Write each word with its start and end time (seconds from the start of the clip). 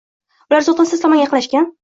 Ular 0.51 0.63
uzoqdan 0.65 0.89
siz 0.93 1.05
tomon 1.05 1.21
yaqinlashgan 1.23 1.71